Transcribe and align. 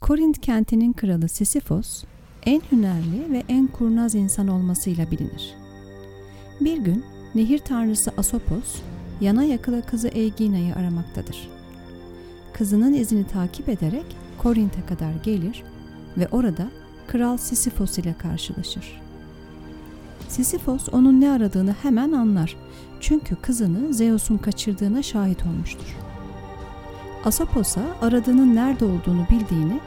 Korint 0.00 0.40
kentinin 0.40 0.92
kralı 0.92 1.28
Sisyphos, 1.28 2.04
en 2.46 2.62
hünerli 2.72 3.32
ve 3.32 3.42
en 3.48 3.66
kurnaz 3.66 4.14
insan 4.14 4.48
olmasıyla 4.48 5.10
bilinir. 5.10 5.54
Bir 6.60 6.78
gün 6.78 7.04
nehir 7.34 7.58
tanrısı 7.58 8.12
Asopos, 8.16 8.76
yana 9.20 9.44
yakıla 9.44 9.82
kızı 9.82 10.08
Egina'yı 10.08 10.74
aramaktadır. 10.74 11.48
Kızının 12.52 12.94
izini 12.94 13.26
takip 13.26 13.68
ederek 13.68 14.16
Korint'e 14.38 14.86
kadar 14.86 15.12
gelir 15.24 15.62
ve 16.16 16.28
orada 16.28 16.70
Kral 17.06 17.36
Sisyphos 17.36 17.98
ile 17.98 18.14
karşılaşır. 18.18 19.00
Sisyphos 20.28 20.88
onun 20.92 21.20
ne 21.20 21.30
aradığını 21.30 21.72
hemen 21.82 22.12
anlar 22.12 22.56
çünkü 23.00 23.36
kızını 23.36 23.94
Zeus'un 23.94 24.38
kaçırdığına 24.38 25.02
şahit 25.02 25.46
olmuştur. 25.46 26.05
Asopos'a 27.26 27.96
aradığının 28.02 28.56
nerede 28.56 28.84
olduğunu 28.84 29.26
bildiğini 29.30 29.80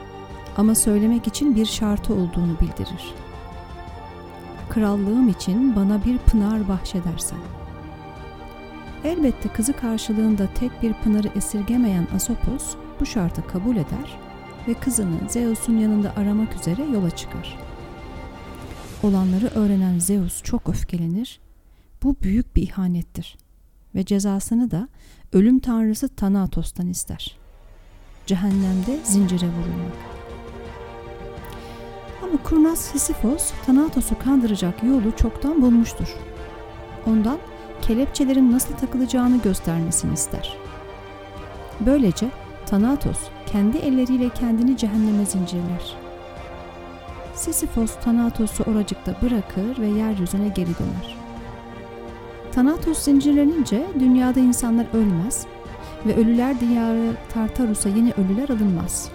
ama 0.58 0.76
söylemek 0.76 1.28
için 1.28 1.56
bir 1.56 1.66
şartı 1.66 2.14
olduğunu 2.14 2.60
bildirir. 2.60 3.14
Krallığım 4.70 5.30
için 5.30 5.76
bana 5.76 6.06
bir 6.06 6.18
pınar 6.18 6.68
bahşedersen. 6.68 7.40
Elbette 9.04 9.50
kızı 9.50 9.74
karşılığında 9.74 10.48
tek 10.54 10.84
bir 10.84 10.94
pınarı 10.94 11.28
esirgemeyen 11.36 12.08
Asopos 12.16 12.76
bu 13.00 13.06
şartı 13.06 13.48
kabul 13.48 13.76
eder 13.76 14.20
ve 14.68 14.74
kızını 14.74 15.30
Zeus'un 15.30 15.78
yanında 15.78 16.14
aramak 16.16 16.56
üzere 16.56 16.84
yola 16.84 17.10
çıkar. 17.10 17.58
Olanları 19.04 19.48
öğrenen 19.48 20.00
Zeus 20.00 20.44
çok 20.44 20.70
öfkelenir. 20.70 21.40
Bu 22.04 22.16
büyük 22.22 22.56
bir 22.56 22.62
ihanettir 22.62 23.38
ve 23.96 24.06
cezasını 24.06 24.72
da 24.72 24.88
ölüm 25.34 25.60
tanrısı 25.60 26.10
Thanatos'tan 26.10 26.88
ister. 26.88 27.38
Cehennemde 28.26 29.00
zincire 29.04 29.48
vurulmak. 29.48 29.98
Ama 32.24 32.44
kurnaz 32.44 32.80
Sisyphos 32.80 33.52
Thanatos'u 33.66 34.20
kandıracak 34.20 34.84
yolu 34.84 35.16
çoktan 35.16 35.62
bulmuştur. 35.62 36.16
Ondan 37.08 37.38
kelepçelerin 37.82 38.52
nasıl 38.52 38.74
takılacağını 38.74 39.42
göstermesini 39.42 40.14
ister. 40.14 40.58
Böylece 41.80 42.32
Thanatos 42.66 43.20
kendi 43.46 43.78
elleriyle 43.78 44.30
kendini 44.30 44.78
cehenneme 44.78 45.26
zincirler. 45.26 45.96
Sisyphos 47.36 47.96
Thanatos'u 47.96 48.64
oracıkta 48.64 49.16
bırakır 49.22 49.82
ve 49.82 49.88
yeryüzüne 49.88 50.48
geri 50.48 50.78
döner. 50.80 51.19
Thanatos 52.52 53.04
zincirlenince 53.04 53.88
dünyada 54.00 54.40
insanlar 54.40 54.86
ölmez 54.94 55.46
ve 56.06 56.16
ölüler 56.16 56.60
diyarı 56.60 57.14
Tartarus'a 57.34 57.90
yeni 57.90 58.14
ölüler 58.14 58.50
alınmaz. 58.50 59.10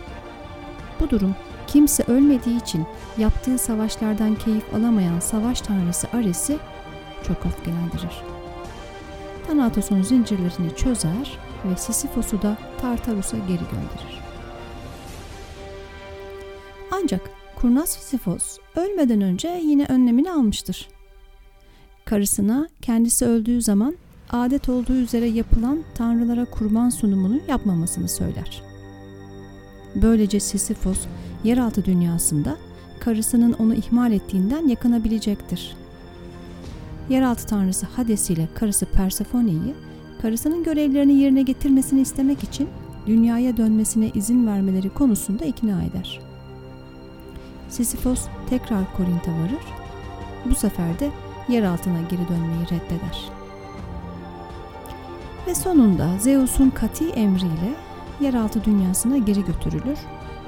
Bu 1.01 1.11
durum 1.11 1.35
kimse 1.67 2.05
ölmediği 2.09 2.61
için 2.61 2.87
yaptığı 3.19 3.59
savaşlardan 3.59 4.35
keyif 4.35 4.75
alamayan 4.75 5.21
savaş 5.21 5.61
tanrısı 5.61 6.09
Ares'i 6.13 6.59
çok 7.27 7.37
öfkelendirir. 7.47 8.23
Thanatos'un 9.47 10.03
zincirlerini 10.03 10.77
çözer 10.77 11.39
ve 11.65 11.77
Sisyphos'u 11.77 12.43
da 12.43 12.57
Tartarus'a 12.81 13.37
geri 13.37 13.47
gönderir. 13.59 14.21
Ancak 16.91 17.31
kurnaz 17.57 17.89
Sisyphos 17.89 18.59
ölmeden 18.77 19.21
önce 19.21 19.61
yine 19.65 19.87
önlemini 19.87 20.33
almıştır. 20.33 20.94
Karısına 22.05 22.69
kendisi 22.83 23.27
öldüğü 23.27 23.63
zaman 23.63 23.95
adet 24.31 24.69
olduğu 24.69 24.95
üzere 24.95 25.27
yapılan 25.27 25.83
tanrılara 25.95 26.45
kurban 26.45 26.91
sunumunu 26.91 27.41
yapmamasını 27.49 28.09
söyler. 28.09 28.63
Böylece 29.95 30.41
Sisyphos 30.41 30.99
yeraltı 31.45 31.85
dünyasında 31.85 32.57
karısının 33.01 33.53
onu 33.53 33.75
ihmal 33.75 34.13
ettiğinden 34.13 34.69
yakınabilecektir. 34.69 35.77
Yeraltı 37.09 37.47
tanrısı 37.47 37.87
Hades 37.87 38.31
ile 38.31 38.49
karısı 38.55 38.87
Persephone'yi 38.87 39.75
karısının 40.23 40.65
görevlerini 40.65 41.13
yerine 41.13 41.43
getirmesini 41.43 42.01
istemek 42.01 42.43
için 42.43 42.69
dünyaya 43.07 43.57
dönmesine 43.57 44.11
izin 44.15 44.47
vermeleri 44.47 44.91
konusunda 44.91 45.45
ikna 45.45 45.83
eder. 45.83 46.21
Sisyphos 47.69 48.27
tekrar 48.51 48.97
Korint'e 48.97 49.31
varır. 49.33 49.65
Bu 50.51 50.55
sefer 50.55 51.01
de 51.01 51.11
yer 51.49 51.63
altına 51.63 52.01
geri 52.01 52.29
dönmeyi 52.29 52.65
reddeder. 52.65 53.31
Ve 55.47 55.55
sonunda 55.55 56.19
Zeus'un 56.19 56.71
kati 56.71 57.09
emriyle 57.09 57.75
yeraltı 58.21 58.65
dünyasına 58.65 59.19
geri 59.19 59.45
götürülür 59.45 59.99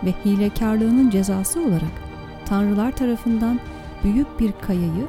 ve 0.05 0.15
hilekarlığının 0.25 1.11
cezası 1.11 1.61
olarak 1.61 2.03
tanrılar 2.47 2.97
tarafından 2.97 3.61
büyük 4.05 4.41
bir 4.41 4.53
kayayı 4.53 5.07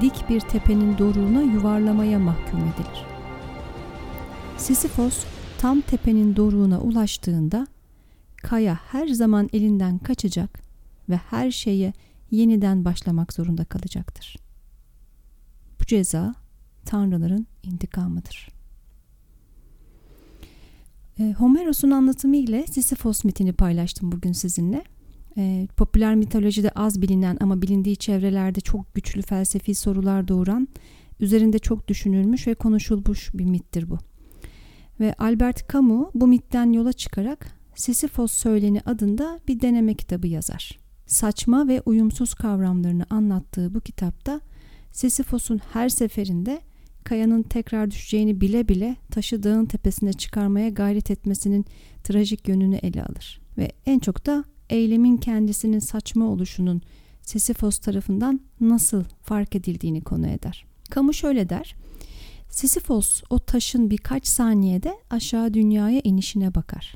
dik 0.00 0.28
bir 0.28 0.40
tepenin 0.40 0.98
doruğuna 0.98 1.42
yuvarlamaya 1.42 2.18
mahkum 2.18 2.60
edilir. 2.60 3.06
Sisyphos 4.56 5.24
tam 5.58 5.80
tepenin 5.80 6.36
doruğuna 6.36 6.80
ulaştığında 6.80 7.66
kaya 8.42 8.78
her 8.92 9.08
zaman 9.08 9.48
elinden 9.52 9.98
kaçacak 9.98 10.60
ve 11.08 11.16
her 11.16 11.50
şeye 11.50 11.92
yeniden 12.30 12.84
başlamak 12.84 13.32
zorunda 13.32 13.64
kalacaktır. 13.64 14.45
Ceza 15.86 16.34
tanrıların 16.84 17.46
intikamıdır. 17.62 18.48
E, 21.18 21.32
Homeros'un 21.32 21.90
anlatımı 21.90 22.36
ile 22.36 22.66
Sisyphos 22.66 23.24
mitini 23.24 23.52
paylaştım 23.52 24.12
bugün 24.12 24.32
sizinle. 24.32 24.84
E, 25.36 25.68
popüler 25.76 26.14
mitolojide 26.14 26.70
az 26.70 27.02
bilinen 27.02 27.36
ama 27.40 27.62
bilindiği 27.62 27.96
çevrelerde 27.96 28.60
çok 28.60 28.94
güçlü 28.94 29.22
felsefi 29.22 29.74
sorular 29.74 30.28
doğuran, 30.28 30.68
üzerinde 31.20 31.58
çok 31.58 31.88
düşünülmüş 31.88 32.46
ve 32.46 32.54
konuşulmuş 32.54 33.30
bir 33.34 33.44
mittir 33.44 33.90
bu. 33.90 33.98
Ve 35.00 35.14
Albert 35.18 35.72
Camus 35.72 36.08
bu 36.14 36.26
mitten 36.26 36.72
yola 36.72 36.92
çıkarak 36.92 37.56
Sisyphos 37.74 38.32
Söyleni 38.32 38.80
adında 38.80 39.40
bir 39.48 39.60
deneme 39.60 39.94
kitabı 39.94 40.26
yazar. 40.26 40.78
Saçma 41.06 41.68
ve 41.68 41.82
uyumsuz 41.86 42.34
kavramlarını 42.34 43.06
anlattığı 43.10 43.74
bu 43.74 43.80
kitapta 43.80 44.40
Sisyphos'un 44.96 45.60
her 45.72 45.88
seferinde 45.88 46.60
kayanın 47.04 47.42
tekrar 47.42 47.90
düşeceğini 47.90 48.40
bile 48.40 48.68
bile 48.68 48.96
taşı 49.10 49.42
dağın 49.42 49.66
tepesine 49.66 50.12
çıkarmaya 50.12 50.68
gayret 50.68 51.10
etmesinin 51.10 51.64
trajik 52.04 52.48
yönünü 52.48 52.76
ele 52.76 53.04
alır. 53.04 53.40
Ve 53.58 53.72
en 53.86 53.98
çok 53.98 54.26
da 54.26 54.44
eylemin 54.70 55.16
kendisinin 55.16 55.78
saçma 55.78 56.24
oluşunun 56.24 56.82
Sisyphos 57.22 57.78
tarafından 57.78 58.40
nasıl 58.60 59.04
fark 59.22 59.56
edildiğini 59.56 60.00
konu 60.00 60.26
eder. 60.26 60.66
Kamu 60.90 61.14
şöyle 61.14 61.48
der. 61.48 61.76
Sisyphos 62.50 63.22
o 63.30 63.38
taşın 63.38 63.90
birkaç 63.90 64.26
saniyede 64.26 64.94
aşağı 65.10 65.54
dünyaya 65.54 66.00
inişine 66.04 66.54
bakar. 66.54 66.94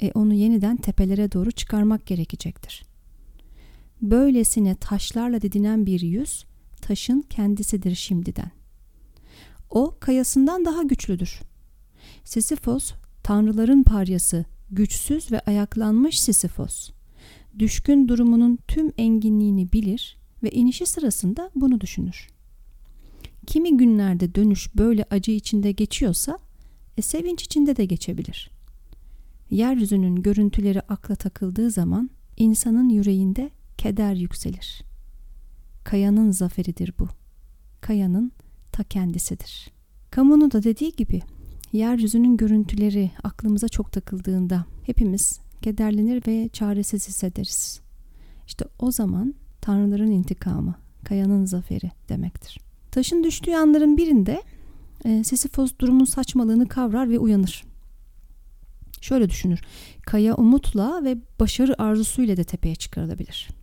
E 0.00 0.12
onu 0.14 0.34
yeniden 0.34 0.76
tepelere 0.76 1.32
doğru 1.32 1.50
çıkarmak 1.50 2.06
gerekecektir. 2.06 2.82
Böylesine 4.02 4.74
taşlarla 4.74 5.42
didinen 5.42 5.86
bir 5.86 6.00
yüz 6.00 6.49
taşın 6.80 7.24
kendisidir 7.30 7.94
şimdiden. 7.94 8.50
O 9.70 9.96
kayasından 10.00 10.64
daha 10.64 10.82
güçlüdür. 10.82 11.40
Sisyphos 12.24 12.92
tanrıların 13.22 13.82
paryası, 13.82 14.44
güçsüz 14.70 15.32
ve 15.32 15.40
ayaklanmış 15.40 16.20
Sisyphos. 16.20 16.90
Düşkün 17.58 18.08
durumunun 18.08 18.58
tüm 18.68 18.92
enginliğini 18.98 19.72
bilir 19.72 20.16
ve 20.42 20.50
inişi 20.50 20.86
sırasında 20.86 21.50
bunu 21.54 21.80
düşünür. 21.80 22.28
Kimi 23.46 23.76
günlerde 23.76 24.34
dönüş 24.34 24.76
böyle 24.76 25.04
acı 25.10 25.30
içinde 25.30 25.72
geçiyorsa, 25.72 26.38
e, 26.96 27.02
sevinç 27.02 27.42
içinde 27.42 27.76
de 27.76 27.84
geçebilir. 27.84 28.50
Yeryüzünün 29.50 30.16
görüntüleri 30.16 30.80
akla 30.80 31.14
takıldığı 31.14 31.70
zaman 31.70 32.10
insanın 32.36 32.88
yüreğinde 32.88 33.50
keder 33.78 34.14
yükselir. 34.14 34.89
Kayanın 35.84 36.30
zaferidir 36.30 36.92
bu. 36.98 37.08
Kayanın 37.80 38.32
ta 38.72 38.82
kendisidir. 38.82 39.70
Kamunun 40.10 40.50
da 40.50 40.62
dediği 40.62 40.92
gibi 40.92 41.20
yeryüzünün 41.72 42.36
görüntüleri 42.36 43.10
aklımıza 43.22 43.68
çok 43.68 43.92
takıldığında 43.92 44.64
hepimiz 44.86 45.40
kederlenir 45.62 46.22
ve 46.26 46.48
çaresiz 46.48 47.08
hissederiz. 47.08 47.80
İşte 48.46 48.64
o 48.78 48.90
zaman 48.90 49.34
tanrıların 49.60 50.10
intikamı, 50.10 50.74
kayanın 51.04 51.44
zaferi 51.44 51.90
demektir. 52.08 52.58
Taşın 52.90 53.24
düştüğü 53.24 53.54
anların 53.54 53.96
birinde 53.96 54.42
e, 55.04 55.24
Sisyphos 55.24 55.72
durumun 55.78 56.04
saçmalığını 56.04 56.68
kavrar 56.68 57.10
ve 57.10 57.18
uyanır. 57.18 57.64
Şöyle 59.00 59.30
düşünür. 59.30 59.60
Kaya 60.02 60.34
umutla 60.34 61.04
ve 61.04 61.16
başarı 61.40 61.82
arzusuyla 61.82 62.36
da 62.36 62.44
tepeye 62.44 62.74
çıkarılabilir. 62.74 63.59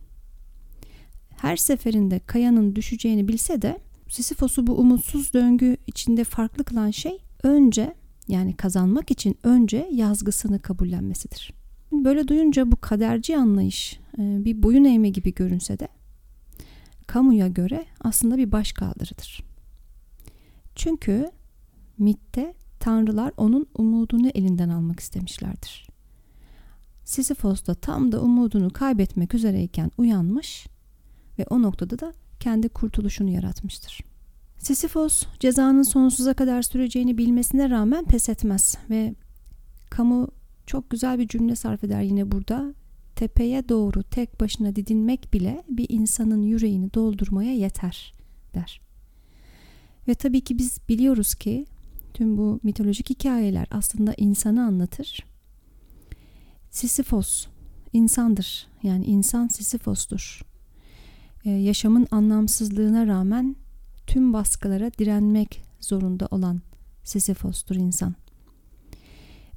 Her 1.40 1.56
seferinde 1.56 2.18
kayanın 2.18 2.76
düşeceğini 2.76 3.28
bilse 3.28 3.62
de 3.62 3.78
Sisyphos'u 4.08 4.66
bu 4.66 4.78
umutsuz 4.78 5.32
döngü 5.34 5.76
içinde 5.86 6.24
farklı 6.24 6.64
kılan 6.64 6.90
şey 6.90 7.18
önce 7.42 7.94
yani 8.28 8.56
kazanmak 8.56 9.10
için 9.10 9.38
önce 9.42 9.88
yazgısını 9.92 10.62
kabullenmesidir. 10.62 11.52
Böyle 11.92 12.28
duyunca 12.28 12.72
bu 12.72 12.76
kaderci 12.76 13.36
anlayış 13.36 14.00
e, 14.18 14.44
bir 14.44 14.62
boyun 14.62 14.84
eğme 14.84 15.08
gibi 15.08 15.34
görünse 15.34 15.78
de 15.78 15.88
kamuya 17.06 17.48
göre 17.48 17.84
aslında 18.00 18.38
bir 18.38 18.52
başkaldırıdır. 18.52 19.42
Çünkü 20.74 21.30
mitte 21.98 22.54
tanrılar 22.80 23.32
onun 23.36 23.66
umudunu 23.74 24.28
elinden 24.28 24.68
almak 24.68 25.00
istemişlerdir. 25.00 25.88
Sisyphos 27.04 27.66
da 27.66 27.74
tam 27.74 28.12
da 28.12 28.22
umudunu 28.22 28.70
kaybetmek 28.70 29.34
üzereyken 29.34 29.90
uyanmış 29.98 30.66
ve 31.38 31.44
o 31.50 31.62
noktada 31.62 31.98
da 31.98 32.14
kendi 32.40 32.68
kurtuluşunu 32.68 33.30
yaratmıştır. 33.30 34.00
Sisyphos 34.58 35.26
cezanın 35.40 35.82
sonsuza 35.82 36.34
kadar 36.34 36.62
süreceğini 36.62 37.18
bilmesine 37.18 37.70
rağmen 37.70 38.04
pes 38.04 38.28
etmez 38.28 38.76
ve 38.90 39.14
kamu 39.90 40.28
çok 40.66 40.90
güzel 40.90 41.18
bir 41.18 41.28
cümle 41.28 41.56
sarf 41.56 41.84
eder 41.84 42.02
yine 42.02 42.32
burada. 42.32 42.74
Tepeye 43.16 43.68
doğru 43.68 44.02
tek 44.02 44.40
başına 44.40 44.76
didinmek 44.76 45.32
bile 45.32 45.62
bir 45.68 45.86
insanın 45.88 46.42
yüreğini 46.42 46.94
doldurmaya 46.94 47.52
yeter 47.52 48.14
der. 48.54 48.80
Ve 50.08 50.14
tabii 50.14 50.40
ki 50.40 50.58
biz 50.58 50.78
biliyoruz 50.88 51.34
ki 51.34 51.66
tüm 52.14 52.36
bu 52.36 52.60
mitolojik 52.62 53.10
hikayeler 53.10 53.66
aslında 53.70 54.14
insanı 54.16 54.62
anlatır. 54.62 55.26
Sisyphos 56.70 57.46
insandır. 57.92 58.66
Yani 58.82 59.04
insan 59.04 59.48
Sisyphos'tur. 59.48 60.42
Ee, 61.44 61.50
yaşamın 61.50 62.06
anlamsızlığına 62.10 63.06
rağmen 63.06 63.56
tüm 64.06 64.32
baskılara 64.32 64.90
direnmek 64.98 65.62
zorunda 65.80 66.28
olan 66.30 66.60
Sisyphos'tur 67.04 67.76
insan. 67.76 68.14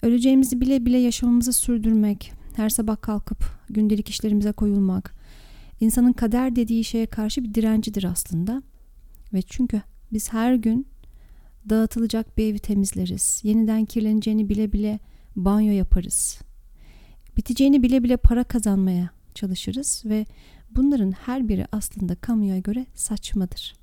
Öleceğimizi 0.01 0.61
bile 0.61 0.85
bile 0.85 0.97
yaşamımızı 0.97 1.53
sürdürmek, 1.53 2.31
her 2.55 2.69
sabah 2.69 3.01
kalkıp 3.01 3.43
gündelik 3.69 4.09
işlerimize 4.09 4.51
koyulmak, 4.51 5.15
insanın 5.79 6.13
kader 6.13 6.55
dediği 6.55 6.83
şeye 6.83 7.05
karşı 7.05 7.43
bir 7.43 7.53
direncidir 7.53 8.03
aslında. 8.03 8.61
Ve 9.33 9.41
çünkü 9.41 9.81
biz 10.13 10.33
her 10.33 10.55
gün 10.55 10.87
dağıtılacak 11.69 12.37
bir 12.37 12.45
evi 12.45 12.59
temizleriz. 12.59 13.41
Yeniden 13.43 13.85
kirleneceğini 13.85 14.49
bile 14.49 14.73
bile 14.73 14.99
banyo 15.35 15.71
yaparız. 15.71 16.39
Biteceğini 17.37 17.83
bile 17.83 18.03
bile 18.03 18.17
para 18.17 18.43
kazanmaya 18.43 19.09
çalışırız 19.35 20.03
ve 20.05 20.25
bunların 20.75 21.11
her 21.11 21.47
biri 21.47 21.67
aslında 21.71 22.15
kamuya 22.15 22.59
göre 22.59 22.85
saçmadır. 22.95 23.75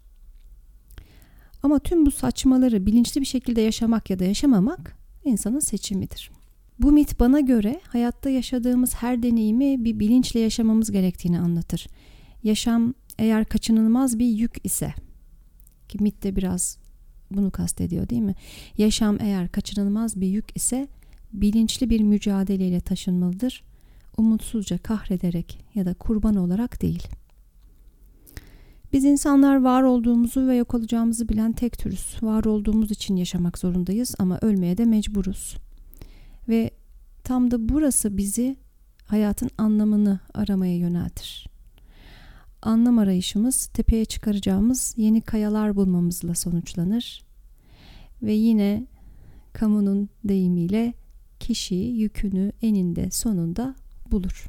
Ama 1.62 1.78
tüm 1.78 2.06
bu 2.06 2.10
saçmaları 2.10 2.86
bilinçli 2.86 3.20
bir 3.20 3.26
şekilde 3.26 3.60
yaşamak 3.60 4.10
ya 4.10 4.18
da 4.18 4.24
yaşamamak 4.24 4.96
insanın 5.24 5.60
seçimidir. 5.60 6.30
Bu 6.78 6.92
mit 6.92 7.20
bana 7.20 7.40
göre 7.40 7.80
hayatta 7.88 8.30
yaşadığımız 8.30 8.94
her 8.94 9.22
deneyimi 9.22 9.84
bir 9.84 10.00
bilinçle 10.00 10.40
yaşamamız 10.40 10.92
gerektiğini 10.92 11.40
anlatır. 11.40 11.86
Yaşam 12.42 12.94
eğer 13.18 13.44
kaçınılmaz 13.44 14.18
bir 14.18 14.26
yük 14.26 14.56
ise 14.64 14.94
ki 15.88 16.02
mit 16.02 16.22
de 16.22 16.36
biraz 16.36 16.78
bunu 17.30 17.50
kastediyor 17.50 18.08
değil 18.08 18.22
mi? 18.22 18.34
Yaşam 18.78 19.16
eğer 19.20 19.48
kaçınılmaz 19.48 20.20
bir 20.20 20.26
yük 20.26 20.56
ise 20.56 20.88
bilinçli 21.32 21.90
bir 21.90 22.00
mücadeleyle 22.00 22.80
taşınmalıdır. 22.80 23.64
Umutsuzca 24.18 24.78
kahrederek 24.78 25.64
ya 25.74 25.86
da 25.86 25.94
kurban 25.94 26.36
olarak 26.36 26.82
değil. 26.82 27.08
Biz 28.92 29.04
insanlar 29.04 29.62
var 29.62 29.82
olduğumuzu 29.82 30.46
ve 30.46 30.56
yok 30.56 30.74
olacağımızı 30.74 31.28
bilen 31.28 31.52
tek 31.52 31.78
türüz. 31.78 32.16
Var 32.22 32.44
olduğumuz 32.44 32.90
için 32.90 33.16
yaşamak 33.16 33.58
zorundayız 33.58 34.14
ama 34.18 34.38
ölmeye 34.42 34.78
de 34.78 34.84
mecburuz. 34.84 35.56
Ve 36.48 36.70
tam 37.24 37.50
da 37.50 37.68
burası 37.68 38.16
bizi 38.16 38.56
hayatın 39.04 39.50
anlamını 39.58 40.20
aramaya 40.34 40.76
yöneltir. 40.76 41.46
Anlam 42.62 42.98
arayışımız 42.98 43.66
tepeye 43.66 44.04
çıkaracağımız 44.04 44.94
yeni 44.96 45.20
kayalar 45.20 45.76
bulmamızla 45.76 46.34
sonuçlanır. 46.34 47.24
Ve 48.22 48.32
yine 48.32 48.86
kamunun 49.52 50.08
deyimiyle 50.24 50.94
kişi 51.40 51.74
yükünü 51.74 52.52
eninde 52.62 53.10
sonunda 53.10 53.74
bulur. 54.10 54.48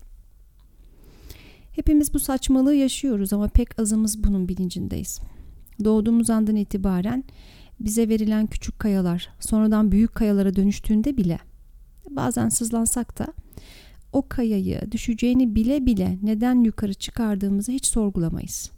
Hepimiz 1.72 2.14
bu 2.14 2.20
saçmalığı 2.20 2.76
yaşıyoruz 2.76 3.34
ama 3.34 3.48
pek 3.48 3.80
azımız 3.80 4.24
bunun 4.24 4.48
bilincindeyiz. 4.48 5.20
Doğduğumuz 5.84 6.30
andan 6.30 6.56
itibaren 6.56 7.24
bize 7.80 8.10
verilen 8.10 8.48
küçük 8.48 8.80
kayalar 8.80 9.30
sonradan 9.40 9.92
büyük 9.92 10.16
kayalara 10.16 10.56
dönüştüğünde 10.56 11.18
bile 11.18 11.40
bazen 12.10 12.50
sızlansak 12.50 13.20
da 13.20 13.28
o 14.14 14.28
kayayı 14.28 14.92
düşeceğini 14.92 15.56
bile 15.56 15.86
bile 15.86 16.18
neden 16.22 16.64
yukarı 16.64 16.94
çıkardığımızı 16.94 17.72
hiç 17.72 17.86
sorgulamayız. 17.86 18.72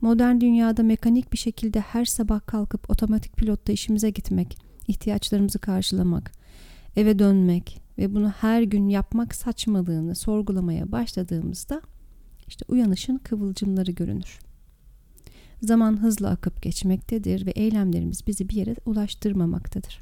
Modern 0.00 0.40
dünyada 0.40 0.82
mekanik 0.82 1.32
bir 1.32 1.38
şekilde 1.38 1.80
her 1.80 2.04
sabah 2.04 2.46
kalkıp 2.46 2.90
otomatik 2.90 3.36
pilotta 3.36 3.72
işimize 3.72 4.10
gitmek, 4.10 4.58
ihtiyaçlarımızı 4.88 5.58
karşılamak, 5.58 6.32
eve 6.96 7.18
dönmek 7.18 7.87
ve 7.98 8.14
bunu 8.14 8.28
her 8.28 8.62
gün 8.62 8.88
yapmak 8.88 9.34
saçmalığını 9.34 10.14
sorgulamaya 10.14 10.92
başladığımızda 10.92 11.82
işte 12.46 12.64
uyanışın 12.68 13.18
kıvılcımları 13.18 13.90
görünür. 13.90 14.38
Zaman 15.62 16.02
hızla 16.02 16.30
akıp 16.30 16.62
geçmektedir 16.62 17.46
ve 17.46 17.50
eylemlerimiz 17.50 18.26
bizi 18.26 18.48
bir 18.48 18.54
yere 18.54 18.76
ulaştırmamaktadır. 18.86 20.00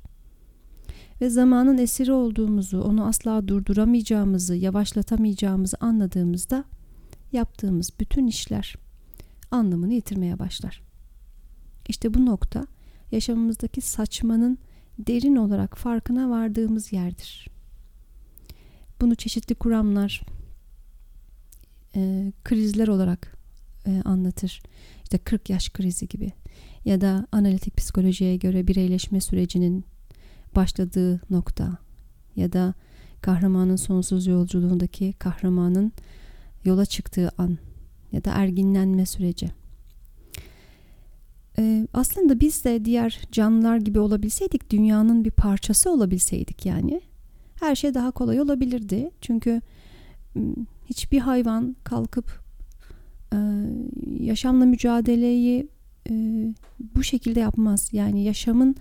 Ve 1.21 1.31
zamanın 1.31 1.79
esiri 1.79 2.13
olduğumuzu, 2.13 2.81
onu 2.81 3.07
asla 3.07 3.49
durduramayacağımızı, 3.49 4.55
yavaşlatamayacağımızı 4.55 5.77
anladığımızda 5.81 6.65
yaptığımız 7.33 7.91
bütün 8.01 8.27
işler 8.27 8.77
anlamını 9.51 9.95
yitirmeye 9.95 10.39
başlar. 10.39 10.83
İşte 11.89 12.15
bu 12.15 12.27
nokta 12.27 12.67
yaşamımızdaki 13.13 13.81
saçmanın 13.81 14.59
derin 14.99 15.37
olarak 15.37 15.79
farkına 15.79 16.31
vardığımız 16.31 16.93
yerdir. 16.93 17.56
Bunu 19.01 19.15
çeşitli 19.15 19.55
kuramlar 19.55 20.23
e, 21.97 22.33
krizler 22.45 22.89
olarak 22.89 23.37
e, 23.87 24.03
anlatır. 24.05 24.63
İşte 25.03 25.19
40 25.19 25.51
yaş 25.51 25.69
krizi 25.69 26.09
gibi 26.09 26.33
ya 26.85 27.01
da 27.01 27.27
analitik 27.33 27.77
psikolojiye 27.77 28.37
göre 28.37 28.67
bireyleşme 28.67 29.21
sürecinin 29.21 29.85
başladığı 30.57 31.21
nokta 31.31 31.79
ya 32.37 32.53
da 32.53 32.75
kahramanın 33.21 33.77
sonsuz 33.77 34.27
yolculuğundaki 34.27 35.13
kahramanın 35.13 35.93
yola 36.65 36.87
çıktığı 36.87 37.31
an 37.39 37.59
ya 38.13 38.25
da 38.25 38.31
erginlenme 38.31 39.07
süreci. 39.07 39.51
Ee, 41.59 41.89
aslında 41.93 42.41
biz 42.41 42.65
de 42.65 42.85
diğer 42.85 43.21
canlılar 43.33 43.77
gibi 43.77 43.99
olabilseydik, 44.01 44.71
dünyanın 44.71 45.25
bir 45.25 45.31
parçası 45.31 45.91
olabilseydik 45.91 46.67
yani 46.67 47.01
her 47.61 47.75
şey 47.75 47.95
daha 47.95 48.11
kolay 48.11 48.41
olabilirdi. 48.41 49.11
Çünkü 49.21 49.61
hiçbir 50.87 51.19
hayvan 51.19 51.77
kalkıp 51.85 52.47
yaşamla 54.21 54.65
mücadeleyi 54.65 55.69
bu 56.95 57.03
şekilde 57.03 57.41
yapmaz. 57.41 57.89
Yani 57.93 58.25
yaşamın, 58.25 58.77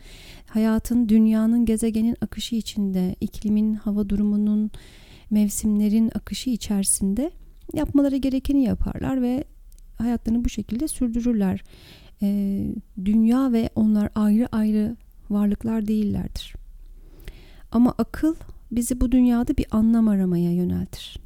hayatın, 0.48 1.10
dünyanın, 1.10 1.66
gezegenin 1.66 2.16
akışı 2.22 2.56
içinde, 2.56 3.16
iklimin, 3.22 3.74
hava 3.74 4.10
durumunun, 4.10 4.72
mevsimlerin 5.30 6.12
akışı 6.16 6.50
içerisinde 6.50 7.32
yapmaları 7.74 8.18
gerekeni 8.18 8.64
yaparlar 8.64 9.22
ve 9.22 9.44
hayatlarını 9.98 10.46
bu 10.46 10.50
şekilde 10.50 10.88
sürdürürler. 10.88 11.64
E, 12.22 12.60
dünya 13.06 13.52
ve 13.52 13.70
onlar 13.76 14.10
ayrı 14.16 14.48
ayrı 14.52 14.96
varlıklar 15.30 15.88
değillerdir. 15.88 16.54
Ama 17.72 17.94
akıl 17.98 18.36
bizi 18.76 19.02
bu 19.02 19.12
dünyada 19.12 19.58
bir 19.58 19.66
anlam 19.72 20.08
aramaya 20.08 20.54
yöneltir. 20.54 21.20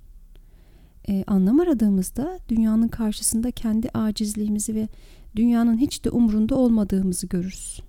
Ee, 1.10 1.24
anlam 1.28 1.60
aradığımızda 1.60 2.40
dünyanın 2.50 2.88
karşısında 2.88 3.52
kendi 3.52 3.90
acizliğimizi 3.90 4.76
ve 4.76 4.88
dünyanın 5.36 5.78
hiç 5.78 6.06
de 6.06 6.10
umrunda 6.10 6.56
olmadığımızı 6.56 7.28
görürüz. 7.28 7.82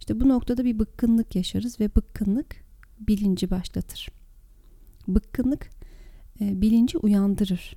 İşte 0.00 0.20
bu 0.20 0.28
noktada 0.28 0.64
bir 0.64 0.78
bıkkınlık 0.78 1.36
yaşarız 1.36 1.80
ve 1.80 1.94
bıkkınlık 1.96 2.56
bilinci 3.00 3.50
başlatır. 3.50 4.08
Bıkkınlık 5.08 5.70
e, 6.40 6.60
bilinci 6.60 6.98
uyandırır. 6.98 7.76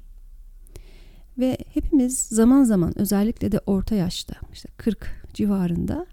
Ve 1.37 1.57
hepimiz 1.73 2.19
zaman 2.19 2.63
zaman 2.63 2.99
özellikle 2.99 3.51
de 3.51 3.59
orta 3.65 3.95
yaşta 3.95 4.35
işte 4.53 4.69
40 4.77 5.25
civarında 5.33 6.05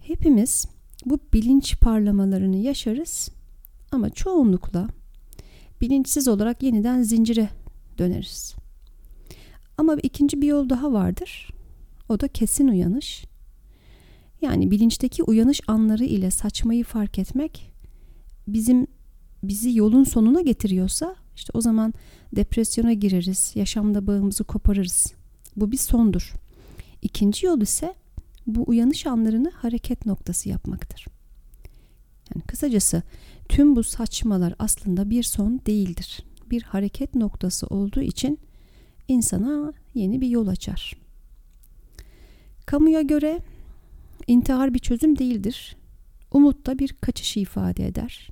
hepimiz 0.00 0.66
bu 1.06 1.18
bilinç 1.32 1.80
parlamalarını 1.80 2.56
yaşarız 2.56 3.30
ama 3.92 4.10
çoğunlukla 4.10 4.88
bilinçsiz 5.80 6.28
olarak 6.28 6.62
yeniden 6.62 7.02
zincire 7.02 7.48
döneriz. 7.98 8.54
Ama 9.78 9.96
ikinci 10.02 10.42
bir 10.42 10.46
yol 10.46 10.68
daha 10.68 10.92
vardır. 10.92 11.50
O 12.08 12.20
da 12.20 12.28
kesin 12.28 12.68
uyanış. 12.68 13.24
Yani 14.42 14.70
bilinçteki 14.70 15.22
uyanış 15.22 15.60
anları 15.66 16.04
ile 16.04 16.30
saçmayı 16.30 16.84
fark 16.84 17.18
etmek 17.18 17.72
bizim 18.48 18.86
bizi 19.42 19.78
yolun 19.78 20.04
sonuna 20.04 20.40
getiriyorsa 20.40 21.16
işte 21.36 21.50
o 21.54 21.60
zaman 21.60 21.94
depresyona 22.36 22.92
gireriz, 22.92 23.52
yaşamda 23.54 24.06
bağımızı 24.06 24.44
koparırız. 24.44 25.12
Bu 25.56 25.72
bir 25.72 25.76
sondur. 25.76 26.32
İkinci 27.02 27.46
yol 27.46 27.60
ise 27.60 27.94
bu 28.46 28.64
uyanış 28.66 29.06
anlarını 29.06 29.50
hareket 29.50 30.06
noktası 30.06 30.48
yapmaktır. 30.48 31.06
Yani 32.34 32.44
kısacası 32.46 33.02
tüm 33.48 33.76
bu 33.76 33.82
saçmalar 33.82 34.54
aslında 34.58 35.10
bir 35.10 35.22
son 35.22 35.60
değildir. 35.66 36.24
Bir 36.50 36.62
hareket 36.62 37.14
noktası 37.14 37.66
olduğu 37.66 38.02
için 38.02 38.38
insana 39.08 39.72
yeni 39.94 40.20
bir 40.20 40.28
yol 40.28 40.46
açar. 40.46 40.92
Kamuya 42.66 43.00
göre 43.02 43.40
intihar 44.26 44.74
bir 44.74 44.78
çözüm 44.78 45.18
değildir. 45.18 45.76
Umut 46.32 46.66
da 46.66 46.78
bir 46.78 46.92
kaçışı 46.92 47.40
ifade 47.40 47.86
eder. 47.86 48.28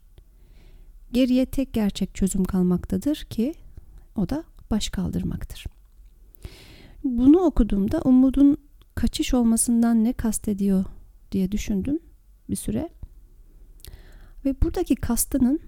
Geriye 1.12 1.46
tek 1.46 1.72
gerçek 1.72 2.14
çözüm 2.14 2.44
kalmaktadır 2.44 3.16
ki 3.16 3.54
o 4.16 4.28
da 4.28 4.44
baş 4.70 4.88
kaldırmaktır. 4.88 5.64
Bunu 7.04 7.38
okuduğumda 7.38 8.00
umudun 8.00 8.56
kaçış 8.94 9.34
olmasından 9.34 10.04
ne 10.04 10.12
kastediyor 10.12 10.84
diye 11.32 11.52
düşündüm 11.52 11.98
bir 12.50 12.56
süre. 12.56 12.88
Ve 14.46 14.60
buradaki 14.62 14.96
kastının 14.96 15.60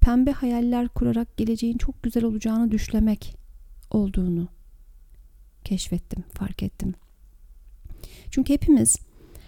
pembe 0.00 0.32
hayaller 0.32 0.88
kurarak 0.88 1.36
geleceğin 1.36 1.78
çok 1.78 2.02
güzel 2.02 2.24
olacağını 2.24 2.70
düşlemek 2.70 3.36
olduğunu 3.90 4.48
keşfettim, 5.64 6.24
fark 6.32 6.62
ettim. 6.62 6.94
Çünkü 8.30 8.52
hepimiz 8.52 8.96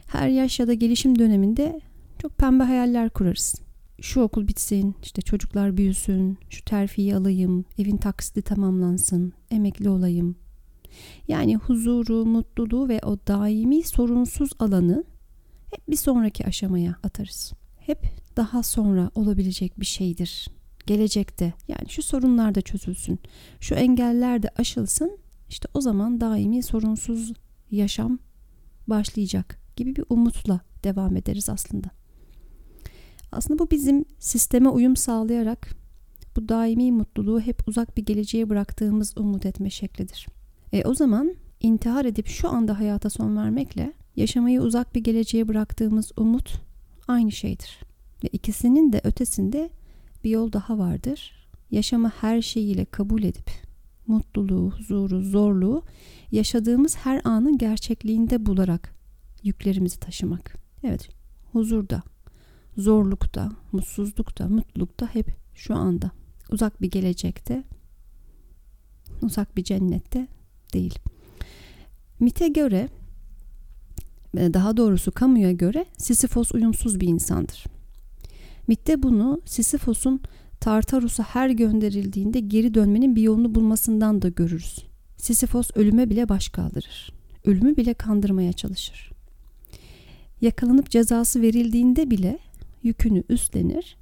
her 0.06 0.28
yaş 0.28 0.60
ya 0.60 0.66
da 0.66 0.74
gelişim 0.74 1.18
döneminde 1.18 1.80
çok 2.18 2.38
pembe 2.38 2.64
hayaller 2.64 3.10
kurarız. 3.10 3.54
Şu 4.00 4.20
okul 4.20 4.48
bitsin, 4.48 4.96
işte 5.02 5.22
çocuklar 5.22 5.76
büyüsün, 5.76 6.38
şu 6.50 6.64
terfiyi 6.64 7.16
alayım, 7.16 7.64
evin 7.78 7.96
taksidi 7.96 8.42
tamamlansın, 8.42 9.32
emekli 9.50 9.88
olayım. 9.88 10.36
Yani 11.28 11.56
huzuru, 11.56 12.24
mutluluğu 12.24 12.88
ve 12.88 13.00
o 13.04 13.18
daimi 13.26 13.82
sorunsuz 13.82 14.50
alanı 14.58 15.04
hep 15.70 15.88
bir 15.88 15.96
sonraki 15.96 16.46
aşamaya 16.46 16.96
atarız. 17.02 17.52
Hep 17.78 18.25
daha 18.36 18.62
sonra 18.62 19.10
olabilecek 19.14 19.80
bir 19.80 19.86
şeydir. 19.86 20.48
Gelecekte 20.86 21.52
yani 21.68 21.88
şu 21.88 22.02
sorunlar 22.02 22.54
da 22.54 22.60
çözülsün, 22.60 23.18
şu 23.60 23.74
engeller 23.74 24.42
de 24.42 24.48
aşılsın. 24.56 25.18
İşte 25.48 25.68
o 25.74 25.80
zaman 25.80 26.20
daimi 26.20 26.62
sorunsuz 26.62 27.32
yaşam 27.70 28.18
başlayacak 28.86 29.58
gibi 29.76 29.96
bir 29.96 30.04
umutla 30.08 30.60
devam 30.84 31.16
ederiz 31.16 31.50
aslında. 31.50 31.88
Aslında 33.32 33.58
bu 33.58 33.70
bizim 33.70 34.04
sisteme 34.18 34.68
uyum 34.68 34.96
sağlayarak 34.96 35.68
bu 36.36 36.48
daimi 36.48 36.92
mutluluğu 36.92 37.40
hep 37.40 37.68
uzak 37.68 37.96
bir 37.96 38.04
geleceğe 38.04 38.48
bıraktığımız 38.48 39.18
umut 39.18 39.46
etme 39.46 39.70
şeklidir. 39.70 40.26
E, 40.72 40.84
o 40.84 40.94
zaman 40.94 41.34
intihar 41.60 42.04
edip 42.04 42.26
şu 42.26 42.48
anda 42.48 42.78
hayata 42.78 43.10
son 43.10 43.36
vermekle 43.36 43.92
yaşamayı 44.16 44.60
uzak 44.60 44.94
bir 44.94 45.00
geleceğe 45.00 45.48
bıraktığımız 45.48 46.12
umut 46.16 46.60
aynı 47.08 47.32
şeydir. 47.32 47.80
Ve 48.24 48.28
ikisinin 48.28 48.92
de 48.92 49.00
ötesinde 49.04 49.70
bir 50.24 50.30
yol 50.30 50.52
daha 50.52 50.78
vardır. 50.78 51.48
Yaşamı 51.70 52.08
her 52.08 52.42
şeyiyle 52.42 52.84
kabul 52.84 53.22
edip 53.22 53.50
mutluluğu, 54.06 54.70
huzuru, 54.70 55.22
zorluğu 55.22 55.82
yaşadığımız 56.32 56.96
her 56.96 57.20
anın 57.24 57.58
gerçekliğinde 57.58 58.46
bularak 58.46 58.94
yüklerimizi 59.42 60.00
taşımak. 60.00 60.56
Evet, 60.84 61.08
huzurda, 61.52 62.02
zorlukta, 62.76 63.52
mutsuzlukta, 63.72 64.48
mutlulukta 64.48 65.14
hep 65.14 65.36
şu 65.54 65.74
anda. 65.74 66.10
Uzak 66.50 66.82
bir 66.82 66.90
gelecekte, 66.90 67.64
uzak 69.22 69.56
bir 69.56 69.64
cennette 69.64 70.28
değil. 70.72 70.98
MIT'e 72.20 72.48
göre, 72.48 72.88
daha 74.34 74.76
doğrusu 74.76 75.12
kamuya 75.12 75.52
göre 75.52 75.86
Sisyphos 75.98 76.52
uyumsuz 76.52 77.00
bir 77.00 77.08
insandır. 77.08 77.64
MIT'te 78.68 79.02
bunu 79.02 79.40
Sisyphos'un 79.44 80.20
Tartarus'a 80.60 81.22
her 81.22 81.50
gönderildiğinde 81.50 82.40
geri 82.40 82.74
dönmenin 82.74 83.16
bir 83.16 83.22
yolunu 83.22 83.54
bulmasından 83.54 84.22
da 84.22 84.28
görürüz. 84.28 84.86
Sisyphos 85.16 85.70
ölüme 85.74 86.10
bile 86.10 86.28
baş 86.28 86.48
kaldırır. 86.48 87.12
Ölümü 87.44 87.76
bile 87.76 87.94
kandırmaya 87.94 88.52
çalışır. 88.52 89.10
Yakalanıp 90.40 90.90
cezası 90.90 91.42
verildiğinde 91.42 92.10
bile 92.10 92.38
yükünü 92.82 93.22
üstlenir, 93.28 93.96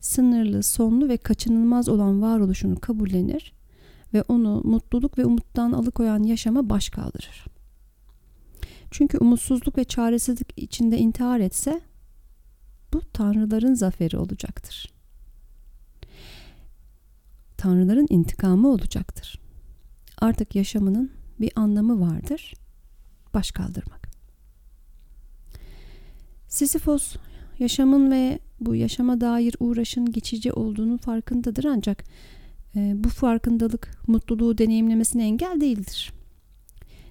sınırlı, 0.00 0.62
sonlu 0.62 1.08
ve 1.08 1.16
kaçınılmaz 1.16 1.88
olan 1.88 2.22
varoluşunu 2.22 2.80
kabullenir 2.80 3.52
ve 4.14 4.22
onu 4.22 4.60
mutluluk 4.64 5.18
ve 5.18 5.24
umuttan 5.24 5.72
alıkoyan 5.72 6.22
yaşama 6.22 6.70
baş 6.70 6.88
kaldırır. 6.88 7.44
Çünkü 8.90 9.18
umutsuzluk 9.18 9.78
ve 9.78 9.84
çaresizlik 9.84 10.52
içinde 10.56 10.98
intihar 10.98 11.40
etse 11.40 11.80
bu 12.92 13.00
tanrıların 13.12 13.74
zaferi 13.74 14.16
olacaktır. 14.16 14.92
Tanrıların 17.56 18.06
intikamı 18.10 18.68
olacaktır. 18.68 19.40
Artık 20.18 20.54
yaşamının 20.54 21.10
bir 21.40 21.52
anlamı 21.56 22.00
vardır. 22.00 22.54
Baş 23.34 23.50
kaldırmak. 23.50 24.08
Sisyphos 26.48 27.16
yaşamın 27.58 28.10
ve 28.10 28.38
bu 28.60 28.74
yaşama 28.74 29.20
dair 29.20 29.56
uğraşın 29.60 30.12
geçici 30.12 30.52
olduğunun 30.52 30.96
farkındadır 30.96 31.64
ancak 31.64 32.04
e, 32.76 33.04
bu 33.04 33.08
farkındalık 33.08 33.90
mutluluğu 34.06 34.58
deneyimlemesine 34.58 35.24
engel 35.24 35.60
değildir. 35.60 36.12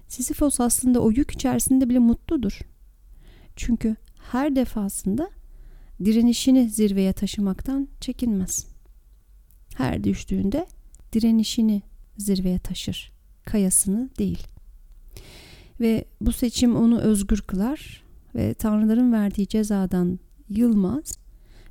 Sisyphos 0.08 0.60
aslında 0.60 1.00
o 1.00 1.10
yük 1.10 1.30
içerisinde 1.30 1.88
bile 1.88 1.98
mutludur. 1.98 2.60
Çünkü 3.56 3.96
her 4.32 4.56
defasında 4.56 5.30
direnişini 6.04 6.68
zirveye 6.68 7.12
taşımaktan 7.12 7.88
çekinmez. 8.00 8.66
Her 9.76 10.04
düştüğünde 10.04 10.66
direnişini 11.12 11.82
zirveye 12.16 12.58
taşır, 12.58 13.12
kayasını 13.44 14.10
değil. 14.18 14.46
Ve 15.80 16.04
bu 16.20 16.32
seçim 16.32 16.76
onu 16.76 17.00
özgür 17.00 17.40
kılar 17.40 18.02
ve 18.34 18.54
tanrıların 18.54 19.12
verdiği 19.12 19.48
cezadan 19.48 20.18
yılmaz 20.48 21.18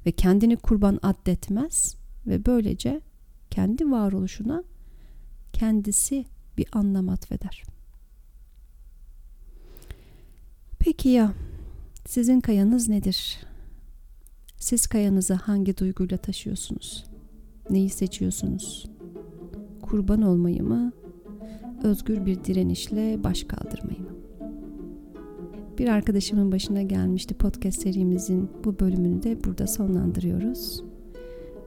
ve 0.06 0.12
kendini 0.12 0.58
kurban 0.58 1.00
addetmez 1.02 1.96
ve 2.28 2.46
böylece 2.46 3.02
kendi 3.50 3.92
varoluşuna 3.92 4.64
kendisi 5.54 6.26
bir 6.58 6.68
anlam 6.72 7.10
atfeder. 7.10 7.64
Peki 10.80 11.10
ya 11.10 11.34
sizin 12.06 12.42
kayanız 12.42 12.90
nedir? 12.90 13.47
Siz 14.60 14.88
kayanızı 14.88 15.34
hangi 15.34 15.78
duyguyla 15.78 16.18
taşıyorsunuz? 16.18 17.06
Neyi 17.70 17.90
seçiyorsunuz? 17.90 18.90
Kurban 19.82 20.22
olmayı 20.22 20.64
mı? 20.64 20.92
Özgür 21.84 22.26
bir 22.26 22.44
direnişle 22.44 23.24
baş 23.24 23.44
kaldırmayı 23.44 24.00
mı? 24.00 24.10
Bir 25.78 25.88
arkadaşımın 25.88 26.52
başına 26.52 26.82
gelmişti 26.82 27.34
podcast 27.34 27.82
serimizin 27.82 28.50
bu 28.64 28.80
bölümünü 28.80 29.24
de 29.24 29.44
burada 29.44 29.68
sonlandırıyoruz. 29.68 30.84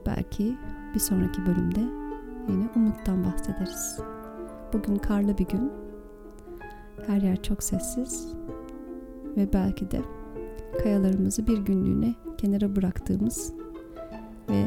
Belki 0.05 0.55
bir 0.93 0.99
sonraki 0.99 1.45
bölümde 1.45 1.79
yine 2.49 2.69
umuttan 2.75 3.23
bahsederiz. 3.23 3.99
Bugün 4.73 4.95
karlı 4.95 5.37
bir 5.37 5.45
gün. 5.45 5.71
Her 7.07 7.21
yer 7.21 7.43
çok 7.43 7.63
sessiz 7.63 8.27
ve 9.37 9.53
belki 9.53 9.91
de 9.91 10.01
kayalarımızı 10.83 11.47
bir 11.47 11.57
günlüğüne 11.57 12.15
kenara 12.41 12.75
bıraktığımız 12.75 13.53
ve 14.49 14.65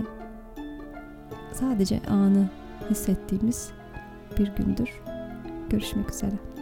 sadece 1.52 2.00
anı 2.09 2.49
hissettiğimiz 2.90 3.71
bir 4.38 4.52
gündür. 4.57 5.02
Görüşmek 5.71 6.11
üzere. 6.11 6.53